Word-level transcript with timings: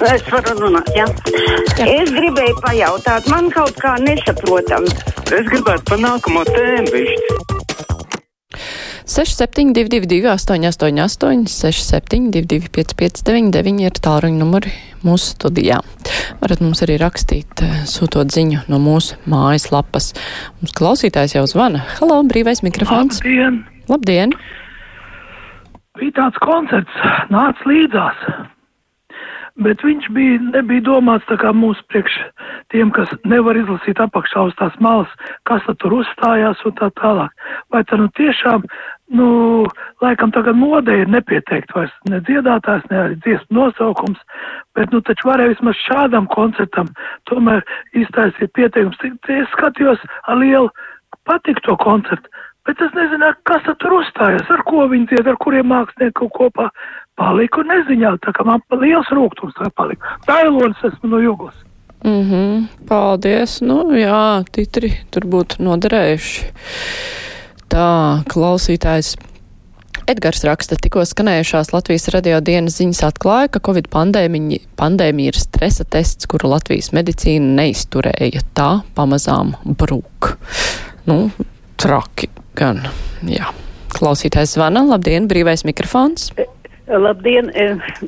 Es 0.00 0.22
varu 0.32 0.54
runāt, 0.56 0.86
jā. 0.96 1.04
jā. 1.76 1.84
Es 1.84 2.08
gribēju 2.14 2.56
pajautāt, 2.64 3.26
man 3.28 3.50
kaut 3.52 3.76
kā 3.82 3.98
nesaprotam. 4.00 4.86
Es 5.28 5.48
gribētu 5.50 5.84
par 5.90 6.00
nākamo 6.00 6.44
tēmu 6.48 6.94
višķi. 6.94 7.36
6722, 9.10 10.22
888, 10.30 11.50
672, 11.52 12.70
559, 12.72 13.82
ir 13.84 13.98
tālruņa 14.06 14.40
numuri 14.40 14.72
mūsu 15.04 15.34
studijā. 15.34 15.80
Varat 16.40 16.62
mums 16.64 16.80
arī 16.86 16.96
rakstīt, 17.02 17.60
eh, 17.60 17.82
sūtot 17.90 18.32
ziņu 18.32 18.62
no 18.72 18.78
mūsu 18.80 19.18
mājaslapas. 19.28 20.14
Mums 20.62 20.72
klausītājs 20.78 21.36
jau 21.36 21.44
zvana. 21.50 21.82
Halo, 21.98 22.22
brīvais 22.24 22.64
mikrofons. 22.64 23.20
Labdien! 23.20 23.60
Labdien! 23.90 24.32
Bija 25.98 26.16
tāds 26.22 26.40
koncerts, 26.40 27.04
nāc 27.28 27.60
līdzās 27.68 28.16
bet 29.64 29.82
viņš 29.84 30.08
bija, 30.16 30.38
nebija 30.54 30.84
domāts 30.86 31.26
tā 31.28 31.36
kā 31.40 31.52
mūsu 31.56 31.82
priekš 31.92 32.16
tiem, 32.72 32.92
kas 32.96 33.10
nevar 33.28 33.58
izlasīt 33.60 34.00
apakšā 34.00 34.46
uz 34.48 34.56
tās 34.60 34.76
malas, 34.82 35.10
kas 35.48 35.66
tur 35.82 36.00
uzstājās 36.00 36.62
un 36.68 36.76
tā 36.80 36.90
tālāk. 37.00 37.34
Vai 37.72 37.82
tā 37.88 37.98
nu 38.00 38.08
tiešām, 38.18 38.64
nu, 39.16 39.28
laikam 40.04 40.32
tagad 40.34 40.58
modē 40.58 41.00
ir 41.02 41.12
nepieteikt 41.12 41.74
vairs 41.76 41.94
ne 42.10 42.22
dziedātājs, 42.26 42.86
ne 42.90 43.00
arī 43.04 43.18
dziesmu 43.24 43.58
nosaukums, 43.58 44.20
bet, 44.78 44.92
nu, 44.94 45.02
taču 45.06 45.28
varēja 45.30 45.54
vismaz 45.54 45.80
šādam 45.86 46.28
koncertam 46.32 46.92
tomēr 47.30 47.64
iztaisīt 47.92 48.54
pieteikums. 48.56 49.00
Es 49.28 49.50
skatījos 49.56 50.00
ar 50.26 50.40
lielu 50.40 50.70
patikt 51.28 51.66
to 51.66 51.76
koncertu. 51.80 52.30
Bet 52.68 52.80
es 52.84 52.92
nezināju, 52.94 53.38
kas 53.48 53.64
tur 53.80 53.94
uzstājas, 53.96 54.48
ar 54.52 54.60
ko 54.68 54.84
viņi 54.90 55.08
dzied, 55.10 55.28
ar 55.30 55.38
kuriem 55.40 55.70
mākslinieki 55.72 56.28
kopā 56.36 56.68
paliku 57.20 57.64
neziņā, 57.66 58.16
tā 58.24 58.32
kā 58.36 58.46
man 58.48 58.62
liels 58.80 59.10
rūgtums 59.14 59.56
tā 59.58 59.68
palika. 59.76 60.16
Dailonis 60.28 60.86
esmu 60.90 61.12
no 61.12 61.20
Juglas. 61.22 61.56
Mhm, 62.00 62.34
mm 62.34 62.86
paldies. 62.88 63.60
Nu, 63.62 63.84
jā, 63.94 64.42
titri 64.54 64.94
tur 65.12 65.28
būtu 65.28 65.60
noderējuši. 65.66 66.46
Tā, 67.70 67.90
klausītājs. 68.30 69.14
Edgars 70.10 70.42
raksta, 70.42 70.74
tikko 70.80 71.04
skanējušās 71.06 71.70
Latvijas 71.70 72.08
radio 72.10 72.40
dienas 72.42 72.80
ziņas 72.80 73.04
atklāja, 73.06 73.50
ka 73.52 73.60
Covid 73.62 73.86
pandēmija, 73.92 74.64
pandēmija 74.80 75.30
ir 75.30 75.38
stresa 75.38 75.86
tests, 75.86 76.26
kuru 76.30 76.50
Latvijas 76.50 76.90
medicīna 76.96 77.60
neizturēja. 77.60 78.42
Tā 78.58 78.70
pamazām 78.96 79.54
brūk. 79.62 80.32
Nu, 81.06 81.28
traki 81.78 82.32
gan, 82.58 82.82
jā. 83.28 83.52
Klausītājs 83.94 84.56
zvana, 84.56 84.82
labdien, 84.88 85.28
brīvais 85.30 85.62
mikrofons. 85.68 86.32
Labdien! 86.90 87.50
E, 87.54 87.66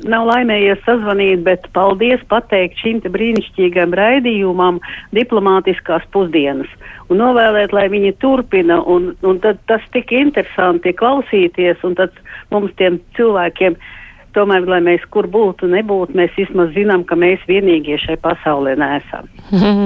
nav 0.09 0.27
laimējies 0.27 0.81
sazvanīt, 0.83 1.43
bet 1.45 1.67
paldies 1.75 2.23
pateikt 2.31 2.81
šim 2.83 2.99
te 3.03 3.11
brīnišķīgam 3.13 3.95
raidījumam 3.95 4.81
diplomātiskās 5.15 6.03
pusdienas 6.11 6.71
un 7.11 7.19
novēlēt, 7.21 7.73
lai 7.75 7.87
viņi 7.93 8.13
turpina 8.21 8.79
un, 8.89 9.11
un 9.23 9.41
tad 9.43 9.59
tas 9.69 9.83
tik 9.95 10.11
interesanti 10.15 10.93
klausīties 10.97 11.83
un 11.87 11.97
tad 11.99 12.15
mums 12.53 12.73
tiem 12.79 12.99
cilvēkiem 13.17 13.77
tomēr, 14.33 14.65
lai 14.65 14.79
mēs 14.81 15.03
kur 15.13 15.27
būtu, 15.29 15.69
nebūtu, 15.69 16.15
mēs 16.17 16.33
vismaz 16.37 16.73
zinām, 16.73 17.05
ka 17.05 17.17
mēs 17.19 17.43
vienīgie 17.49 17.99
šai 18.01 18.17
pasaulē 18.23 18.73
neesam. 18.81 19.29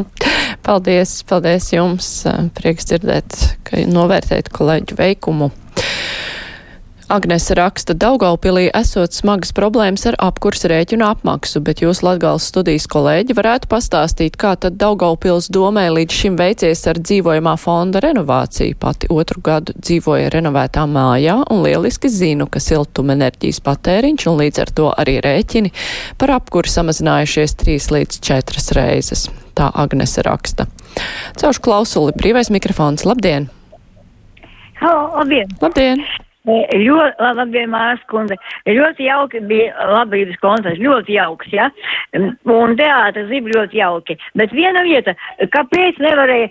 paldies, 0.67 1.19
paldies 1.27 1.71
jums! 1.75 2.11
Prieks 2.57 2.87
dzirdēt, 2.91 3.41
ka 3.67 3.83
novērtēt 3.91 4.51
kolēģu 4.55 4.99
veikumu. 5.01 5.51
Agnese 7.07 7.55
raksta, 7.55 7.93
Daugaupilī 7.95 8.65
esot 8.75 9.13
smagas 9.15 9.53
problēmas 9.55 10.01
ar 10.09 10.17
apkurs 10.19 10.65
rēķinu 10.67 11.05
apmaksu, 11.07 11.61
bet 11.63 11.79
jūs 11.79 12.01
Latgales 12.03 12.49
studijas 12.51 12.83
kolēģi 12.91 13.37
varētu 13.37 13.69
pastāstīt, 13.71 14.35
kā 14.35 14.57
tad 14.59 14.75
Daugaupils 14.81 15.47
domē 15.47 15.85
līdz 15.95 16.17
šim 16.17 16.35
veicies 16.35 16.83
ar 16.91 16.99
dzīvojamā 16.99 17.53
fonda 17.63 18.01
renovāciju. 18.03 18.75
Pati 18.83 19.07
otru 19.07 19.39
gadu 19.39 19.77
dzīvoja 19.79 20.33
renovētā 20.35 20.83
mājā 20.83 21.37
un 21.47 21.63
lieliski 21.63 22.11
zinu, 22.11 22.49
ka 22.51 22.59
siltumenerģijas 22.59 23.63
patēriņš 23.63 24.27
un 24.27 24.39
līdz 24.43 24.63
ar 24.67 24.75
to 24.75 24.91
arī 24.91 25.21
rēķini 25.23 25.71
par 26.19 26.35
apkuru 26.41 26.67
samazinājušies 26.75 27.55
trīs 27.63 27.87
līdz 27.87 28.19
četras 28.19 28.73
reizes. 28.75 29.29
Tā 29.55 29.71
Agnese 29.71 30.27
raksta. 30.27 30.67
Caušu 31.39 31.63
klausuli, 31.63 32.19
brīvais 32.19 32.51
mikrofons, 32.51 33.07
labdien! 33.07 33.47
Halo, 34.83 35.13
labdien! 35.21 35.55
Labdien! 35.63 36.09
Ļoti, 36.47 37.19
labdien, 37.19 37.67
Mārs 37.73 38.03
kundze. 38.11 38.37
Ļoti 38.67 39.07
jauki 39.07 39.41
bija 39.49 39.87
labības 39.91 40.37
koncerts, 40.43 40.79
ļoti 40.79 41.17
jauks, 41.17 41.49
ja? 41.51 41.67
Un 42.15 42.77
teātris 42.79 43.27
bija 43.31 43.57
ļoti 43.57 43.81
jauki. 43.81 44.17
Bet 44.39 44.55
viena 44.55 44.83
vieta, 44.87 45.15
kāpēc 45.55 45.99
nevarēja, 46.03 46.47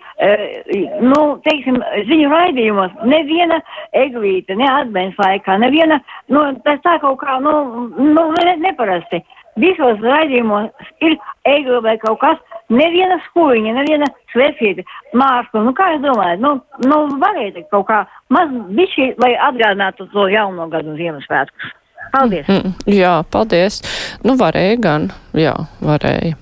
nu, 1.00 1.22
teiksim, 1.46 1.80
ziņu 2.10 2.28
raidījumos, 2.32 2.92
neviena 3.08 3.62
eglīte, 3.96 4.58
ne 4.60 4.68
advents 4.68 5.16
laikā, 5.22 5.56
neviena, 5.64 6.00
nu, 6.32 6.44
tas 6.66 6.82
tā 6.84 6.98
kaut 7.00 7.22
kā, 7.24 7.40
nu, 7.44 7.56
nu 7.96 8.28
ne, 8.36 8.56
neparasti. 8.66 9.22
Visos 9.56 10.02
raidījumos 10.04 10.92
ir 11.00 11.16
egli 11.48 11.80
vai 11.80 11.96
kaut 12.02 12.20
kas, 12.20 12.55
neviena 12.72 13.18
skuiņa, 13.28 13.74
neviena 13.78 14.08
svecīte, 14.32 14.84
mārstu. 15.16 15.62
Nu, 15.64 15.74
kā 15.76 15.92
jūs 15.94 16.04
domājat, 16.04 16.42
nu, 16.42 16.56
nu 16.86 17.02
varēja 17.22 17.66
kaut 17.72 17.88
kā 17.90 18.02
maz 18.34 18.52
bišķi, 18.76 19.12
lai 19.22 19.34
atgādinātu 19.48 20.08
to 20.14 20.28
jauno 20.32 20.68
gadu 20.72 20.96
Ziemassvētkus. 20.98 21.74
Paldies! 22.14 22.48
Mm, 22.48 22.74
jā, 22.90 23.14
paldies. 23.34 23.80
Nu, 24.24 24.36
varēja 24.40 24.76
gan, 24.82 25.08
jā, 25.36 25.54
varēja. 25.82 26.36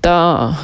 Tā 0.00 0.16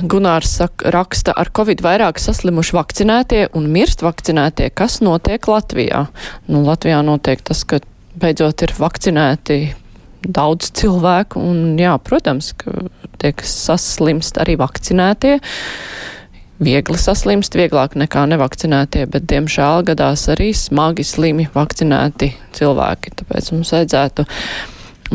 Gunārs 0.08 0.54
saka, 0.56 0.88
raksta, 0.94 1.34
ar 1.36 1.50
covid 1.52 1.82
vairāk 1.84 2.20
saslimuši 2.20 2.72
vakcinētie 2.72 3.42
un 3.58 3.66
mirst 3.72 4.00
vakcinētie. 4.04 4.70
Kas 4.72 5.02
notiek 5.04 5.44
Latvijā? 5.50 6.06
Nu, 6.48 6.62
Latvijā 6.64 7.02
notiek 7.04 7.44
tas, 7.44 7.60
ka 7.68 7.82
beidzot 8.16 8.64
ir 8.64 8.72
vakcinēti 8.78 9.58
daudz 10.26 10.70
cilvēku, 10.76 11.40
un 11.40 11.78
jā, 11.80 11.94
protams, 12.02 12.52
ka 12.58 12.86
tiek 13.22 13.42
saslimst 13.46 14.40
arī 14.42 14.56
vakcinētie. 14.60 15.38
Viegli 16.56 16.96
saslimst, 16.96 17.56
vieglāk 17.58 17.98
nekā 18.00 18.22
nevakcinētie, 18.32 19.04
bet 19.12 19.26
diemžēl 19.28 19.84
gadās 19.90 20.24
arī 20.32 20.54
smagi 20.56 21.04
slimi 21.04 21.50
vakcinēti 21.52 22.30
cilvēki. 22.56 23.12
Tāpēc 23.18 23.52
mums 23.52 23.74
vajadzētu 23.76 24.24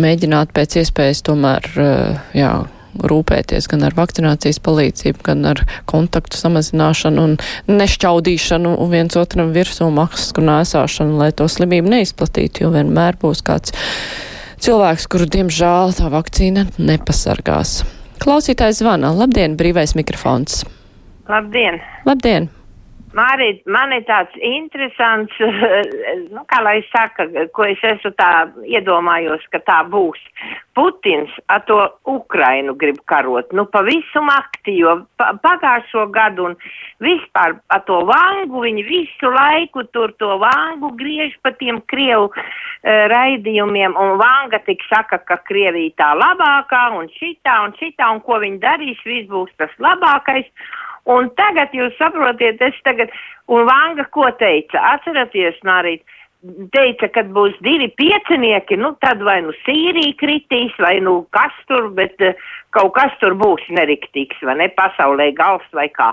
mēģināt 0.02 0.54
pēc 0.54 0.78
iespējas 0.84 1.26
tomēr, 1.26 1.72
eh, 1.82 2.22
jā, 2.38 2.54
rūpēties 3.00 3.70
gan 3.72 3.86
ar 3.88 3.96
vakcinācijas 3.96 4.60
palīdzību, 4.64 5.24
gan 5.24 5.46
ar 5.54 5.64
kontaktu 5.90 6.38
samazināšanu 6.40 7.24
un 7.24 7.38
nešķaudīšanu 7.72 8.76
un 8.78 8.92
viens 8.92 9.16
otram 9.20 9.54
virsū 9.56 9.88
masku 9.94 10.44
nēsāšanu, 10.46 11.18
lai 11.22 11.32
to 11.32 11.48
slimību 11.52 11.94
neizplatītu, 11.96 12.66
jo 12.66 12.74
vienmēr 12.76 13.20
būs 13.22 13.44
kāds 13.48 13.76
cilvēks, 14.62 15.10
kuru 15.12 15.28
diemžēl 15.32 15.96
tā 15.98 16.10
vakcīna 16.14 16.68
nepasargās. 16.78 17.82
Klausītājs 18.22 18.84
zvana. 18.84 19.14
Labdien, 19.18 19.58
brīvais 19.58 19.96
mikrofons. 19.98 20.62
Labdien! 21.32 21.82
Labdien! 22.06 22.50
Mārīt, 23.12 23.66
man 23.68 23.92
ir 23.92 24.06
tāds 24.08 24.36
interesants, 24.40 25.36
nu, 26.34 26.44
kā 26.48 26.62
lai 26.64 26.78
saka, 26.94 27.26
ko 27.52 27.66
es 27.68 27.82
esmu 27.84 28.14
tā 28.16 28.32
iedomājos, 28.64 29.44
ka 29.52 29.60
tā 29.68 29.82
būs. 29.92 30.22
Putins 30.78 31.32
ar 31.52 31.66
to 31.68 31.78
Ukrainu 32.08 32.78
grib 32.80 33.02
karot, 33.12 33.52
nu, 33.52 33.66
pa 33.68 33.82
visu 33.84 34.24
makti, 34.24 34.78
jo 34.80 35.02
pa, 35.20 35.34
pagājušo 35.44 36.06
gadu 36.16 36.48
un 36.52 36.56
vispār 37.04 37.58
ar 37.76 37.84
to 37.90 38.00
vangu, 38.08 38.64
viņi 38.64 38.86
visu 38.88 39.32
laiku 39.36 39.84
tur 39.92 40.16
to 40.22 40.38
vangu 40.40 40.94
griež 40.96 41.36
pa 41.44 41.52
tiem 41.60 41.82
Krievu 41.92 42.30
uh, 42.32 42.40
raidījumiem, 43.12 43.98
un 44.00 44.16
vanga 44.22 44.62
tik 44.64 44.88
saka, 44.88 45.20
ka 45.28 45.42
Krievija 45.50 45.98
tā 46.00 46.14
labākā, 46.16 46.86
un 46.96 47.12
šitā, 47.18 47.60
un 47.68 47.76
šitā, 47.82 48.08
un 48.16 48.24
ko 48.24 48.40
viņi 48.40 48.64
darīs, 48.64 49.04
viss 49.04 49.28
būs 49.28 49.52
tas 49.60 49.76
labākais. 49.84 50.48
Un 51.10 51.30
tagad 51.38 51.74
jūs 51.74 51.96
saprotiet, 51.98 52.62
es 52.62 52.78
tagad, 52.86 53.14
un 53.50 53.66
Vanga 53.66 54.06
ko 54.14 54.28
teica? 54.38 54.82
Atceraties, 54.94 55.58
Nārīt, 55.66 56.04
teica, 56.74 57.10
kad 57.14 57.30
būs 57.34 57.58
divi 57.62 57.88
piecinieki, 57.98 58.78
nu 58.82 58.94
tad 59.06 59.22
vai 59.26 59.40
nu 59.46 59.54
Sīrija 59.62 60.18
kritīs, 60.18 60.74
vai 60.82 61.00
nu 61.04 61.22
kas 61.36 61.54
tur, 61.70 61.90
bet 61.98 62.22
uh, 62.26 62.38
kaut 62.76 62.94
kas 62.98 63.14
tur 63.22 63.36
būs 63.38 63.66
neriktīgs, 63.70 64.42
vai 64.46 64.58
ne, 64.62 64.70
pasaulē 64.78 65.32
gals 65.38 65.66
vai 65.78 65.88
kā. 65.94 66.12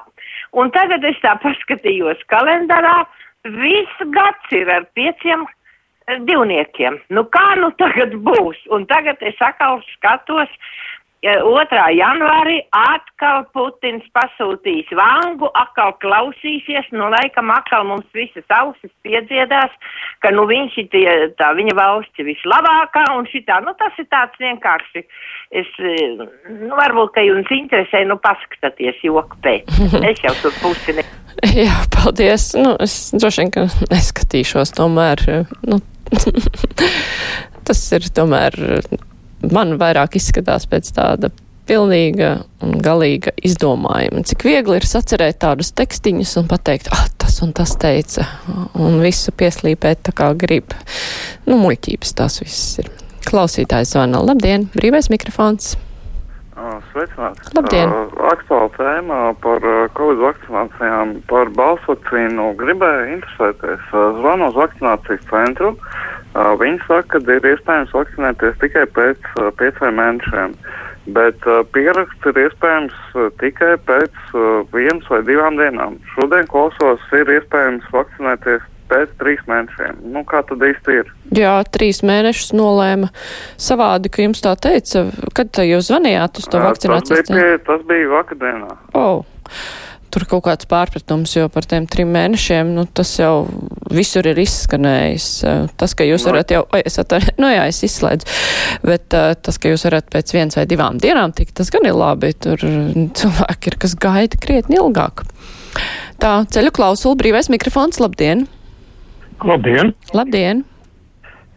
Un 0.52 0.72
tagad 0.74 1.04
es 1.08 1.16
tā 1.24 1.36
paskatījos 1.44 2.20
kalendārā, 2.32 3.00
viss 3.44 4.04
gads 4.12 4.56
ir 4.56 4.68
ar 4.72 4.84
pieciem 4.98 5.46
uh, 5.46 6.20
divniekiem. 6.28 7.00
Nu 7.08 7.24
kā 7.32 7.46
nu 7.60 7.72
tagad 7.80 8.16
būs? 8.28 8.60
Un 8.74 8.84
tagad 8.90 9.22
es 9.24 9.40
atkal 9.40 9.80
skatos, 9.94 10.52
2. 11.22 11.78
janvārī 11.98 12.60
atkal 12.70 13.42
Putins 13.50 14.04
pasūtīs 14.14 14.86
vangu, 14.94 15.48
atkal 15.58 15.96
klausīsies, 16.02 16.86
nu 16.94 17.08
laikam 17.10 17.50
atkal 17.50 17.88
mums 17.88 18.06
visas 18.14 18.46
ausis 18.54 18.92
piedziedās, 19.02 19.74
ka 20.22 20.30
nu 20.30 20.46
viņš 20.46 20.78
ir 20.78 20.88
tie, 20.92 21.08
tā 21.40 21.50
viņa 21.58 21.74
valsts 21.74 22.22
vislabākā 22.22 23.08
un 23.16 23.26
šitā, 23.32 23.58
nu 23.66 23.74
tas 23.80 23.98
ir 23.98 24.06
tāds 24.14 24.38
vienkārši, 24.38 25.02
es, 25.58 25.74
nu 26.54 26.78
varbūt, 26.78 27.16
ka 27.16 27.26
jums 27.26 27.50
interesē, 27.50 28.04
nu 28.06 28.18
paskatāties 28.22 29.02
joku 29.02 29.42
pēc, 29.42 29.74
es 30.12 30.22
jau 30.22 30.36
tur 30.44 30.54
pusi 30.62 31.00
ne. 31.00 31.06
Jā, 31.66 31.82
paldies. 31.94 32.52
Nu, 32.58 32.76
es 32.82 33.10
droši 33.14 33.44
vien, 33.44 33.52
ka 33.54 33.66
neskatīšos 33.90 34.74
tomēr. 34.78 35.22
Nu, 35.66 35.82
tas 37.68 37.82
ir 37.94 38.06
tomēr 38.14 38.56
man 39.46 39.76
vairāk 39.80 40.18
izskatās 40.18 40.66
pēc 40.70 40.90
tāda 40.96 41.30
pilnīga 41.68 42.30
un 42.64 42.78
galīga 42.82 43.34
izdomājuma. 43.44 44.24
Cik 44.28 44.46
viegli 44.48 44.78
ir 44.80 44.86
sacerēt 44.88 45.40
tādus 45.44 45.74
tekstiņus 45.76 46.36
un 46.40 46.48
pateikt, 46.50 46.88
ah, 46.94 47.04
tas 47.20 47.40
un 47.44 47.52
tas 47.56 47.74
teica, 47.80 48.24
un 48.78 49.00
visu 49.04 49.34
pieslīpēt 49.36 50.06
tā 50.08 50.14
kā 50.16 50.32
grib. 50.38 50.72
Nu, 51.48 51.60
muļķības 51.60 52.16
tās 52.18 52.40
viss 52.44 52.80
ir. 52.82 52.88
Klausītājs 53.28 53.92
zvana. 53.92 54.22
Labdien, 54.24 54.70
brīvais 54.72 55.10
mikrofons. 55.12 55.76
Sveicināts. 56.90 57.52
Labdien. 57.54 57.92
Aktuāla 58.32 58.70
tēma 58.74 59.18
par 59.42 59.62
Covid 59.94 60.22
vakcinācijām, 60.24 61.12
par 61.30 61.52
balsvakcīnu 61.54 62.48
gribēju 62.58 63.12
interesēties. 63.18 63.84
Zvanu 64.18 64.48
uz 64.50 64.58
vakcinācijas 64.58 65.28
centru. 65.30 65.74
Viņi 66.38 66.78
saka, 66.86 67.18
ka 67.18 67.34
ir 67.34 67.46
iespējams 67.52 67.94
vakcinēties 67.96 68.58
tikai 68.62 68.84
pēc 68.94 69.30
pieciem 69.58 69.96
mēnešiem, 69.98 70.56
bet 71.16 71.46
pieraksts 71.74 72.30
ir 72.30 72.40
iespējams 72.44 72.96
tikai 73.40 73.74
pēc 73.88 74.18
vienas 74.74 75.08
vai 75.10 75.22
divām 75.26 75.58
dienām. 75.58 75.96
Šodien 76.14 76.46
klausos, 76.50 77.02
ir 77.16 77.32
iespējams 77.38 77.88
vakcinēties 77.94 78.66
pēc 78.88 79.10
trīs 79.20 79.42
mēnešiem. 79.50 79.98
Nu, 80.14 80.22
kā 80.28 80.44
tad 80.48 80.62
īsti 80.64 81.00
ir? 81.00 81.10
Jā, 81.36 81.56
trīs 81.74 82.00
mēnešus 82.06 82.54
nolēma 82.56 83.10
savādi, 83.60 84.12
ka 84.12 84.24
jums 84.24 84.40
tā 84.44 84.54
teica. 84.56 85.08
Kad 85.36 85.60
jūs 85.64 85.90
zvanījāt 85.90 86.40
uz 86.40 86.48
to 86.48 86.62
vakcinācijas? 86.62 87.26
Tas 87.26 87.34
bija, 87.34 87.58
pie, 87.58 87.66
tas 87.66 87.84
bija 87.90 88.14
vakardienā. 88.14 88.78
Oh. 88.96 89.26
Tur 90.18 90.24
kaut 90.26 90.48
kāds 90.48 90.66
pārpratums, 90.66 91.30
jo 91.36 91.44
par 91.54 91.62
tiem 91.70 91.84
trim 91.86 92.08
mēnešiem, 92.10 92.72
nu, 92.74 92.82
tas 92.90 93.12
jau 93.20 93.46
visur 93.94 94.26
ir 94.26 94.40
izskanējis. 94.42 95.26
Tas, 95.78 95.94
ka 95.94 96.02
jūs 96.02 96.24
varat 96.26 96.50
jau, 96.50 96.64
oi, 96.74 96.80
es 96.88 96.98
atvainu, 96.98 97.36
nu 97.44 97.52
jā, 97.52 97.68
es 97.70 97.78
izslēdzu, 97.86 98.26
bet 98.82 99.14
uh, 99.14 99.36
tas, 99.38 99.60
ka 99.62 99.70
jūs 99.70 99.86
varat 99.86 100.10
pēc 100.10 100.34
viens 100.34 100.58
vai 100.58 100.66
divām 100.66 100.98
dienām 100.98 101.30
tikt, 101.38 101.54
tas 101.60 101.70
gan 101.70 101.86
ir 101.86 101.94
labi. 101.94 102.32
Tur 102.34 102.58
cilvēki 103.20 103.70
ir, 103.70 103.78
kas 103.86 103.94
gaida 103.94 104.42
krietni 104.42 104.80
ilgāk. 104.82 105.22
Tā, 106.18 106.34
ceļu 106.50 106.74
klausula, 106.74 107.14
brīvais 107.22 107.46
mikrofons, 107.54 108.02
labdien! 108.02 108.48
Labdien! 109.46 109.94
Labdien! 110.18 110.66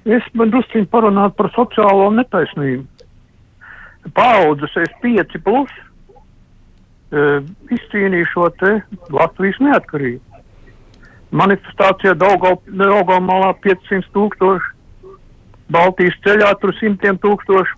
Es 0.06 0.28
man 0.38 0.54
drusciņi 0.54 0.86
parunāt 0.94 1.34
par 1.34 1.50
sociālo 1.58 2.12
netaisnību. 2.14 2.86
Paaudzes 4.14 4.84
es 4.86 4.94
pieci 5.02 5.42
plus 5.42 5.74
izcīnīju 7.12 8.28
šo 8.32 8.50
Latvijas 9.12 9.60
neatkarību. 9.60 10.22
Manifestācijā 11.32 12.14
Daugavmalā 12.20 13.54
500 13.64 14.08
tūkstoši, 14.16 14.72
Baltijas 15.72 16.18
ceļā 16.26 16.52
tur 16.60 16.74
simtiem 16.76 17.16
tūkstoši, 17.24 17.78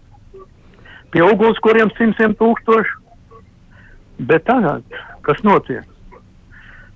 pie 1.13 1.21
ugunskuriem 1.21 1.91
simtiem 1.97 2.33
tūkstoši. 2.39 2.99
Bet 4.25 4.45
tagad, 4.49 4.85
kas 5.25 5.41
notiek? 5.45 5.85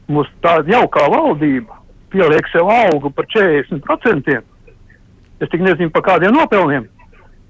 Mums 0.08 0.30
tāda 0.42 0.78
jaukā 0.78 1.06
valdība 1.12 1.78
pieliek 2.14 2.50
sev 2.50 2.70
algu 2.72 3.12
par 3.14 3.28
40%. 3.34 4.38
Es 5.38 5.50
tik 5.52 5.62
nezinu 5.62 5.94
par 5.94 6.06
kādiem 6.08 6.34
nopelniem, 6.34 6.88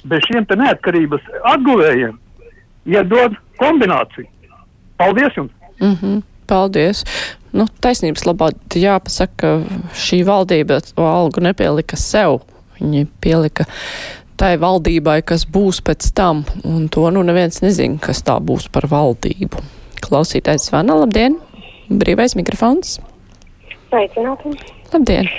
bet 0.03 0.25
šiem 0.27 0.47
te 0.47 0.57
neatkarības 0.59 1.23
atguvējiem 1.53 2.17
iedod 2.91 3.37
kombināciju. 3.61 4.27
Paldies 4.97 5.37
jums! 5.37 5.51
Mm 5.81 5.97
-hmm. 6.01 6.21
Paldies! 6.47 7.03
Nu, 7.53 7.65
taisnības 7.81 8.25
labā 8.25 8.51
jāpasaka, 8.75 9.33
ka 9.37 9.91
šī 9.93 10.23
valdība 10.25 10.79
to 10.95 11.03
algu 11.03 11.41
nepielika 11.41 11.95
sev. 11.95 12.39
Viņi 12.79 13.07
pielika 13.21 13.65
tai 14.37 14.57
valdībai, 14.61 15.21
kas 15.25 15.47
būs 15.49 15.81
pēc 15.81 16.13
tam, 16.13 16.43
un 16.65 16.89
to 16.93 17.09
nu 17.11 17.23
neviens 17.23 17.61
nezina, 17.61 17.97
kas 18.01 18.21
tā 18.23 18.37
būs 18.39 18.69
par 18.73 18.85
valdību. 18.91 19.57
Klausītājs 20.05 20.69
zvana, 20.69 20.95
labdien! 20.95 21.39
Brīvais 21.89 22.35
mikrofons! 22.35 22.99
Sveicināti! 23.89 24.53
Labdien! 24.93 25.29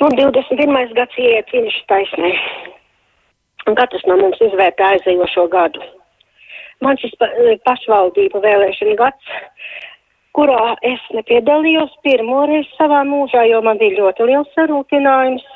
Nu, 0.00 0.08
21. 0.10 0.94
gads 0.98 1.18
iet 1.18 1.52
viņš 1.54 1.76
taisnē. 1.88 2.32
Katrs 3.78 4.02
no 4.10 4.16
mums 4.20 4.40
izvērtē 4.44 4.84
aizējošo 4.94 5.46
gadu. 5.52 5.84
Man 6.84 7.00
šis 7.00 7.14
pa, 7.20 7.28
pašvaldību 7.66 8.40
vēlēšana 8.44 8.96
gads, 9.00 9.34
kurā 10.36 10.74
es 10.86 11.02
nepiedalījos 11.16 11.94
pirmoreiz 12.06 12.68
savā 12.78 13.02
mūžā, 13.08 13.46
jo 13.50 13.62
man 13.64 13.80
bija 13.80 14.00
ļoti 14.00 14.28
liels 14.30 14.50
sarūpinājums. 14.58 15.46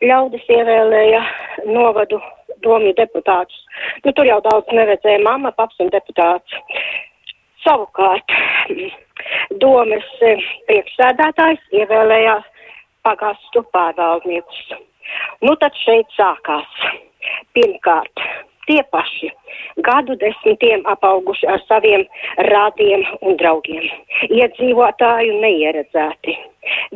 Ļaudis 0.00 0.46
ievēlēja 0.48 1.20
novadu 1.68 2.20
domju 2.64 2.94
deputātus. 2.96 3.58
Nu, 4.04 4.12
tur 4.12 4.28
jau 4.28 4.40
daudz 4.44 4.72
neredzēja 4.74 5.20
mamma, 5.24 5.52
paps 5.56 5.80
un 5.80 5.92
deputāts. 5.92 6.56
Savukārt, 7.64 8.36
domas 9.62 10.08
priekšsēdētājs 10.20 11.66
ievēlējās 11.82 12.48
pagastu 13.06 13.64
pārvaldniekus. 13.76 14.62
Nu, 15.44 15.56
tad 15.60 15.76
šeit 15.84 16.08
sākās. 16.16 16.80
Pirmkārt, 17.56 18.22
tie 18.68 18.82
paši 18.92 19.30
gadu 19.86 20.16
desmitiem 20.20 20.82
apauguši 20.92 21.48
ar 21.54 21.62
saviem 21.68 22.04
rādiem 22.50 23.04
un 23.20 23.38
draugiem, 23.40 23.86
iedzīvotāju 24.28 25.38
neieredzēti, 25.44 26.36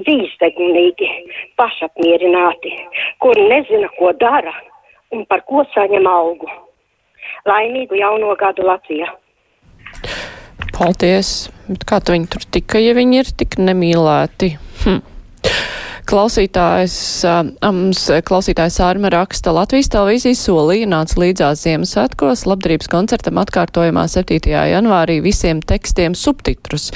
dzīvstegnīgi, 0.02 1.08
pašapmierināti, 1.61 2.75
kuri 3.25 3.49
nezina, 3.52 3.90
ko 3.99 4.12
dara 4.20 4.55
un 5.14 5.25
par 5.31 5.44
ko 5.49 5.64
saņem 5.75 6.08
algu. 6.11 6.50
Laimīgu 7.49 7.99
jauno 8.00 8.34
gadu 8.40 8.66
Latvijā! 8.66 9.11
Paldies! 10.75 11.49
Bet 11.69 11.84
kā 11.88 12.00
tu 12.02 12.12
viņi 12.16 12.31
tur 12.32 12.44
tika, 12.52 12.81
ja 12.82 12.94
viņi 12.96 13.20
ir 13.22 13.31
tik 13.40 13.58
nemīlēti? 13.62 14.55
Hm. 14.84 15.13
Klausītājs, 16.05 16.95
mums 17.73 18.03
klausītājs 18.29 18.75
Ārma 18.85 19.09
raksta, 19.09 19.55
Latvijas 19.56 19.89
televīzijas 19.89 20.43
solīja 20.45 20.89
nāca 20.91 21.17
līdzās 21.23 21.62
Ziemassvētkos 21.65 22.43
labdarības 22.45 22.91
koncertam 22.93 23.40
atkārtojumā 23.40 24.05
7. 24.12 24.52
janvārī 24.52 25.17
visiem 25.25 25.62
tekstiem 25.64 26.12
subtitrus. 26.19 26.90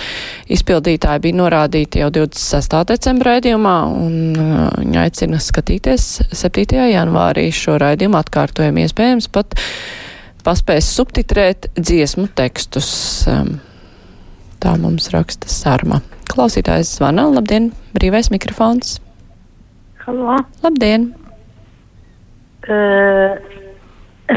Izpildītāji 0.53 1.25
bija 1.25 1.39
norādīti 1.41 2.03
jau 2.03 2.11
26. 2.13 2.77
decembra 2.93 3.39
raidījumā 3.39 3.75
un 3.89 4.37
viņa 4.37 5.07
aicina 5.07 5.41
skatīties 5.41 6.07
7. 6.29 6.85
janvārī 6.93 7.49
šo 7.49 7.79
raidījumu 7.81 8.21
atkārtojumu 8.21 8.85
iespējams 8.85 9.33
pat 9.33 9.57
paspēs 10.45 10.93
subtitrēt 11.01 11.73
dziesmu 11.81 12.29
tekstus. 12.37 12.93
Tā 14.59 14.79
mums 14.79 15.11
raksta 15.17 15.49
Sarma. 15.49 16.05
Klausītājs 16.29 16.99
zvana. 16.99 17.25
Labdien, 17.33 17.73
brīvais 17.97 18.29
mikrofons. 18.35 18.99
Halo. 20.09 20.37
Labdien. 20.63 21.15
Uh, 22.69 23.37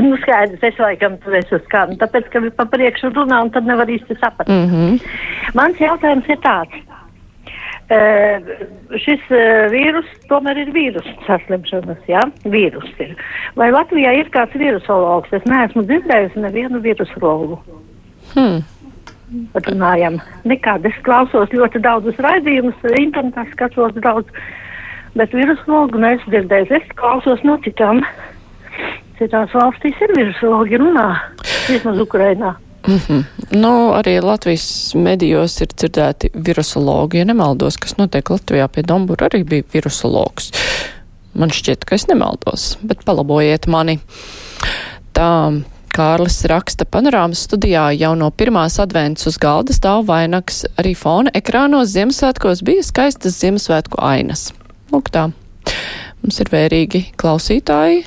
nu 0.03 0.17
skaidrs, 0.19 0.63
es 0.67 0.79
laikam 0.83 1.13
tur 1.23 1.37
esmu 1.39 1.61
skan, 1.63 1.93
tāpēc, 2.01 2.27
ka 2.33 2.41
pa 2.57 2.65
priekšu 2.73 3.13
runā 3.15 3.37
un 3.45 3.51
tad 3.55 3.69
nevar 3.69 3.87
īsti 3.87 4.17
saprast. 4.19 4.51
Mm 4.51 4.67
-hmm. 4.67 4.97
Mans 5.55 5.79
jautājums 5.79 6.27
ir 6.27 6.41
tāds. 6.43 6.75
Uh, 7.91 8.51
šis 9.05 9.23
uh, 9.31 9.71
vīrus 9.71 10.11
tomēr 10.27 10.59
ir 10.59 10.73
vīrus 10.75 11.07
saslimšanas, 11.27 12.03
jā, 12.07 12.25
vīrus 12.43 12.91
ir. 12.99 13.15
Vai 13.55 13.71
Latvijā 13.71 14.11
ir 14.19 14.27
kāds 14.35 14.59
virusologs? 14.59 15.33
Es 15.33 15.45
neesmu 15.45 15.87
dzirdējusi 15.87 16.39
nevienu 16.47 16.83
virusologu. 16.83 17.59
Hmm 18.35 18.59
runājam. 19.55 20.19
Nekādi 20.43 20.87
es 20.87 21.03
klausos 21.03 21.49
ļoti 21.49 21.79
daudzus 21.79 22.17
raidījumus, 22.19 22.75
internetā 22.99 23.45
skatos 23.51 23.93
daudz, 23.93 24.27
bet 25.15 25.34
virusologu 25.36 26.01
neesmu 26.01 26.34
dzirdējis. 26.34 26.74
Es 26.80 26.98
klausos 27.00 27.44
no 27.48 27.58
citām. 27.65 28.03
Citās 29.20 29.53
valstīs 29.53 30.00
ir 30.01 30.13
virusologi 30.18 30.80
runā, 30.82 31.08
vismaz 31.70 32.00
Ukrainā. 32.01 32.56
Mm 32.88 32.98
-hmm. 32.98 33.24
Nu, 33.51 33.91
arī 33.94 34.22
Latvijas 34.24 34.94
medijos 34.96 35.62
ir 35.62 35.68
dzirdēti 35.68 36.30
virusologi, 36.34 37.18
ja 37.18 37.25
nemaldos, 37.25 37.77
kas 37.77 37.98
notiek 37.98 38.30
Latvijā 38.30 38.68
pie 38.68 38.84
Dombura, 38.84 39.27
arī 39.27 39.44
bija 39.44 39.63
virusologs. 39.74 40.51
Man 41.34 41.50
šķiet, 41.50 41.86
ka 41.86 41.96
es 41.96 42.08
nemaldos, 42.08 42.77
bet 42.82 43.06
palabojiet 43.06 43.68
mani. 43.68 44.00
Tā 45.13 45.62
Kārlis 45.91 46.46
raksta 46.48 46.86
panorāmas 46.88 47.41
studijā 47.44 47.89
jau 48.00 48.13
no 48.15 48.30
pirmās 48.32 48.80
adventas 48.80 49.27
uz 49.27 49.38
galda 49.38 49.74
stāv 49.74 50.06
vainags. 50.08 50.65
Arī 50.80 50.94
fona 50.96 51.34
ekrānos 51.36 51.91
Ziemassvētkos 51.91 52.63
bija 52.63 52.84
skaistas 52.84 53.36
Ziemassvētku 53.41 54.00
ainas. 54.00 54.53
Lūk 54.91 55.12
tā. 55.13 55.29
Mums 56.21 56.38
ir 56.43 56.51
vērīgi 56.51 57.05
klausītāji. 57.19 58.03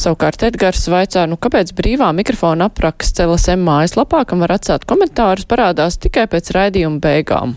Savukārt 0.00 0.42
Edgars 0.46 0.86
vaicā, 0.88 1.26
nu 1.28 1.36
kāpēc 1.36 1.74
brīvā 1.76 2.08
mikrofona 2.16 2.70
apraksts 2.70 3.20
LSM 3.20 3.66
mājaslapā, 3.66 4.22
kam 4.28 4.40
var 4.44 4.54
atstāt 4.54 4.86
komentārus, 4.88 5.48
parādās 5.50 5.98
tikai 6.00 6.24
pēc 6.30 6.52
raidījuma 6.56 7.02
beigām. 7.04 7.56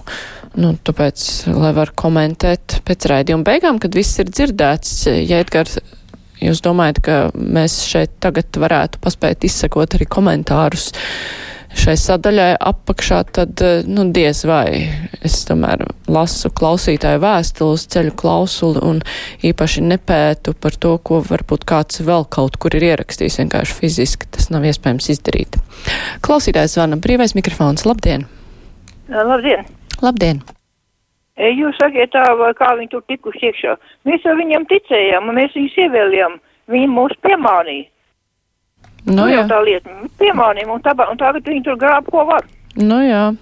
Nu, 0.59 0.73
tāpēc, 0.75 1.23
lai 1.55 1.71
var 1.77 1.93
komentēt 1.97 2.81
pēc 2.85 3.07
raidījuma 3.09 3.47
beigām, 3.47 3.79
kad 3.81 3.95
viss 3.95 4.19
ir 4.21 4.29
dzirdēts, 4.33 5.05
ja 5.23 5.39
Edgars 5.45 5.79
jūs 6.43 6.59
domājat, 6.65 6.99
ka 7.05 7.17
mēs 7.33 7.79
šeit 7.87 8.17
tagad 8.23 8.59
varētu 8.59 8.99
paspēt 9.03 9.47
izsekot 9.47 9.95
arī 9.95 10.09
komentārus 10.11 10.91
šai 11.77 11.95
sadaļai 11.99 12.53
apakšā, 12.61 13.19
tad, 13.35 13.61
nu, 13.89 14.05
diez 14.15 14.43
vai 14.47 14.85
es 15.25 15.39
tomēr 15.47 15.85
lasu 16.11 16.51
klausītāju 16.53 17.21
vēstules, 17.23 17.85
ceļu 17.93 18.15
klausuli 18.19 18.83
un 18.83 19.01
īpaši 19.45 19.83
nepētu 19.87 20.55
par 20.59 20.77
to, 20.79 20.95
ko 21.03 21.21
varbūt 21.27 21.67
kāds 21.69 22.03
vēl 22.05 22.27
kaut 22.31 22.57
kur 22.61 22.75
ir 22.77 22.87
ierakstījis 22.93 23.39
vienkārši 23.43 23.77
fiziski. 23.79 24.29
Tas 24.33 24.49
nav 24.53 24.65
iespējams 24.69 25.11
izdarīt. 25.15 25.59
Klausītājs 26.25 26.77
zvana 26.77 26.99
brīvais 27.01 27.35
mikrofons. 27.37 27.87
Labdien! 27.89 28.27
Labdien! 29.11 29.65
Labdien! 30.03 30.43
Jūs 31.33 31.79
sakiet 31.81 32.11
tā, 32.13 32.23
kā 32.59 32.73
viņi 32.77 32.91
tur 32.91 33.01
tikuši 33.09 33.47
iekšā. 33.49 33.77
Mēs 34.05 34.25
jau 34.25 34.35
viņam 34.37 34.67
ticējām, 34.69 35.31
un 35.31 35.39
mēs 35.39 35.55
viņus 35.57 35.79
ievēlējām. 35.87 36.37
Viņi 36.71 36.89
mūs 36.93 37.15
piemānīja. 37.25 37.89
Nu, 39.09 39.27
jā. 39.27 39.43
tā 39.49 39.59
lieta. 39.65 39.91
Piemānīja, 40.21 40.69
un, 40.71 40.83
tā, 40.83 40.93
un 40.95 41.19
tagad 41.19 41.47
viņi 41.47 41.65
tur 41.65 41.79
grāb, 41.79 42.07
ko 42.11 42.23
var. 42.29 42.45
Nu, 42.79 43.01
jā. 43.03 43.33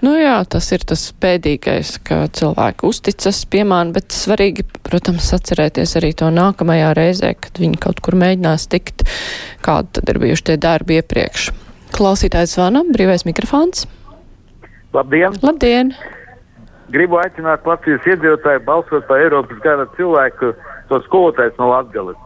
Nu 0.00 0.14
jā, 0.16 0.38
tas 0.48 0.70
ir 0.72 0.84
tas 0.88 1.02
pēdīgais, 1.20 1.96
ka 2.06 2.22
cilvēki 2.32 2.86
uzticas, 2.88 3.42
piemāna, 3.52 3.92
bet 3.96 4.14
svarīgi, 4.16 4.64
protams, 4.86 5.26
atcerēties 5.36 5.96
arī 6.00 6.12
to 6.16 6.30
nākamajā 6.32 6.94
reizē, 6.96 7.34
kad 7.36 7.60
viņi 7.60 7.80
kaut 7.82 8.00
kur 8.04 8.16
mēģinās 8.20 8.68
tikt, 8.72 9.04
kādi 9.66 9.98
tad 9.98 10.12
ir 10.12 10.20
bijuši 10.22 10.46
tie 10.52 10.56
darbi 10.60 11.00
iepriekš. 11.00 11.50
Klausītājs 11.96 12.54
zvana, 12.56 12.84
brīvais 12.88 13.26
mikrofons. 13.28 13.84
Labdien! 14.96 15.36
Labdien! 15.42 15.92
Gribu 16.90 17.20
aicināt 17.20 17.66
Latvijas 17.68 18.06
iedzīvotāju 18.08 18.64
balsot 18.66 19.04
par 19.06 19.20
Eiropas 19.22 19.60
gada 19.62 19.84
cilvēku, 19.98 20.54
to 20.88 20.98
skolotājs 21.04 21.58
no 21.60 21.68
Latgales. 21.70 22.18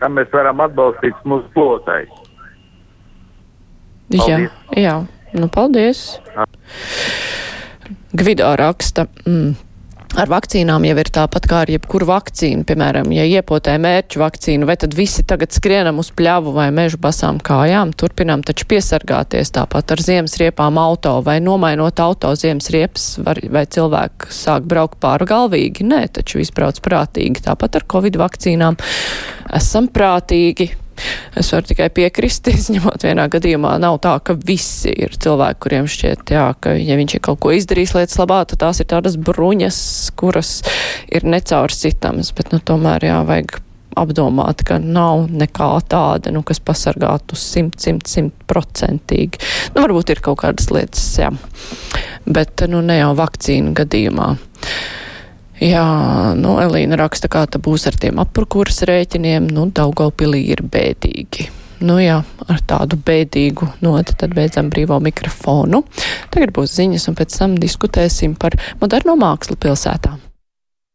Tam 0.00 0.16
mēs 0.16 0.30
varam 0.32 0.62
atbalstīt 0.64 1.24
mūsu 1.28 1.48
skolotājus. 1.52 2.20
Jā, 4.10 4.38
jā, 4.74 4.94
nu 5.38 5.48
paldies. 5.52 6.18
Gvido 8.16 8.48
raksta. 8.58 9.06
Mm. 9.22 9.54
Ar 10.20 10.28
vakcīnām 10.28 10.84
jau 10.84 10.96
ir 11.00 11.08
tāpat 11.16 11.46
kā 11.48 11.62
ar 11.64 11.70
jebkuru 11.72 12.04
vakcīnu. 12.10 12.66
Piemēram, 12.68 13.08
ja 13.14 13.22
iepotē 13.24 13.78
mērķu 13.80 14.20
vakcīnu, 14.20 14.66
vai 14.68 14.74
tad 14.82 14.92
visi 14.92 15.22
tagad 15.24 15.54
skrienam 15.56 16.02
uz 16.02 16.10
pļavu 16.12 16.52
vai 16.52 16.66
mežu 16.76 16.98
basām 17.00 17.38
kājām, 17.40 17.94
turpinām 17.96 18.42
taču 18.44 18.66
piesargāties 18.68 19.54
tāpat 19.56 19.94
ar 19.94 20.02
ziemas 20.04 20.36
riepām 20.42 20.76
auto 20.82 21.14
vai 21.24 21.38
nomainot 21.40 22.02
auto 22.04 22.34
ziemas 22.36 22.68
riepas, 22.74 23.06
var, 23.24 23.40
vai 23.48 23.64
cilvēki 23.64 24.28
sāk 24.42 24.68
braukt 24.68 25.00
pārgalvīgi. 25.00 25.88
Nē, 25.88 26.02
taču 26.20 26.44
izbrauc 26.44 26.82
prātīgi. 26.84 27.46
Tāpat 27.48 27.80
ar 27.80 27.88
covid 27.96 28.20
vakcīnām 28.20 28.76
esam 29.56 29.88
prātīgi. 29.88 30.68
Es 31.38 31.52
varu 31.54 31.68
tikai 31.70 31.88
piekrist, 31.94 32.50
izņemot 32.60 33.06
vienā 33.06 33.26
gadījumā 33.32 33.76
nav 33.82 34.00
tā, 34.04 34.16
ka 34.24 34.36
visi 34.36 34.92
ir 34.92 35.16
cilvēki, 35.20 35.60
kuriem 35.64 35.88
šķiet, 35.90 36.34
jā, 36.36 36.46
ka 36.60 36.74
ja 36.78 36.98
viņš 37.00 37.16
ir 37.16 37.24
kaut 37.26 37.42
ko 37.44 37.54
izdarījis 37.56 37.96
lietas 37.98 38.20
labā, 38.20 38.42
tad 38.50 38.62
tās 38.64 38.82
ir 38.82 38.90
tādas 38.90 39.18
bruņas, 39.20 39.80
kuras 40.20 40.60
ir 41.10 41.26
necaursitamas, 41.28 42.34
bet 42.36 42.54
nu 42.54 42.62
tomēr 42.64 43.10
jā, 43.10 43.18
vajag 43.28 43.60
apdomāt, 43.98 44.62
ka 44.66 44.78
nav 44.82 45.26
nekā 45.34 45.70
tāda, 45.90 46.32
nu, 46.34 46.44
kas 46.46 46.60
pasargātu 46.62 47.38
simt, 47.38 47.80
simt, 47.82 48.06
simt 48.10 48.36
procentīgi. 48.50 49.40
Nu, 49.74 49.82
varbūt 49.82 50.14
ir 50.14 50.22
kaut 50.24 50.40
kādas 50.44 50.70
lietas, 50.72 51.06
jā, 51.18 51.32
bet, 52.26 52.66
nu, 52.70 52.84
ne 52.86 53.00
jau 53.00 53.12
vakcīnu 53.18 53.74
gadījumā. 53.80 54.32
Jā, 55.60 55.84
nu, 56.40 56.54
Elīna 56.62 56.96
raksta, 56.96 57.28
kā 57.28 57.42
tā 57.44 57.60
būs 57.60 57.84
ar 57.90 57.96
tiem 58.00 58.20
apkurkurs 58.22 58.80
rēķiniem. 58.88 59.50
Nu, 59.52 59.66
Daugaupilī 59.76 60.46
ir 60.54 60.62
bēdīgi. 60.64 61.50
Nu 61.84 61.98
jā, 62.00 62.18
ar 62.48 62.64
tādu 62.68 62.96
bēdīgu 63.00 63.68
noti 63.84 64.16
tad 64.20 64.32
beidzam 64.36 64.68
brīvo 64.72 64.96
mikrofonu. 65.04 65.82
Tagad 66.32 66.52
būs 66.56 66.76
ziņas 66.76 67.08
un 67.12 67.20
pēc 67.20 67.36
tam 67.40 67.60
diskutēsim 67.60 68.36
par 68.40 68.56
moderno 68.80 69.16
mākslu 69.20 69.56
pilsētām. 69.60 70.29